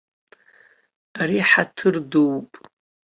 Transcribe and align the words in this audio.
Ари 1.21 1.37
ҳаҭыр 1.49 1.95
дууп! 2.11 2.51